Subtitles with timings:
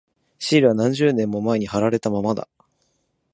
[0.39, 2.47] シールは何十年も前に貼られたままだ。